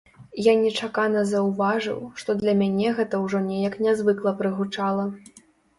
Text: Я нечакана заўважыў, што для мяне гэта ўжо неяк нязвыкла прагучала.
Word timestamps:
Я 0.45 0.53
нечакана 0.61 1.21
заўважыў, 1.33 2.01
што 2.23 2.29
для 2.41 2.57
мяне 2.63 2.97
гэта 3.01 3.23
ўжо 3.27 3.45
неяк 3.53 3.81
нязвыкла 3.87 4.37
прагучала. 4.43 5.09